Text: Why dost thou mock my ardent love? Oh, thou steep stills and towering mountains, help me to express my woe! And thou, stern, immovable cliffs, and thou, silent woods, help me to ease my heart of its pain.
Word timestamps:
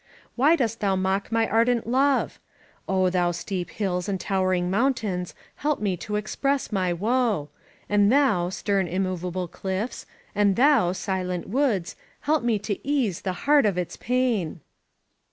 Why 0.35 0.55
dost 0.55 0.79
thou 0.79 0.95
mock 0.95 1.31
my 1.31 1.47
ardent 1.47 1.85
love? 1.85 2.39
Oh, 2.89 3.11
thou 3.11 3.29
steep 3.29 3.69
stills 3.69 4.09
and 4.09 4.19
towering 4.19 4.67
mountains, 4.71 5.35
help 5.57 5.79
me 5.79 5.95
to 5.97 6.15
express 6.15 6.71
my 6.71 6.91
woe! 6.91 7.49
And 7.87 8.11
thou, 8.11 8.49
stern, 8.49 8.87
immovable 8.87 9.47
cliffs, 9.47 10.07
and 10.33 10.55
thou, 10.55 10.91
silent 10.93 11.49
woods, 11.49 11.95
help 12.21 12.43
me 12.43 12.57
to 12.57 12.79
ease 12.83 13.21
my 13.23 13.31
heart 13.33 13.67
of 13.67 13.77
its 13.77 13.95
pain. 13.95 14.61